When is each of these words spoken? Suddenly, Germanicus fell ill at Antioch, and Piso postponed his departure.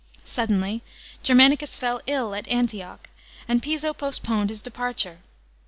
Suddenly, 0.25 0.81
Germanicus 1.21 1.75
fell 1.75 2.01
ill 2.07 2.33
at 2.33 2.47
Antioch, 2.47 3.07
and 3.47 3.61
Piso 3.61 3.93
postponed 3.93 4.49
his 4.49 4.59
departure. 4.59 5.19